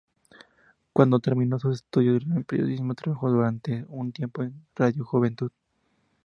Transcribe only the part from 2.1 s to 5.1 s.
de Periodismo, trabajó durante un tiempo en Radio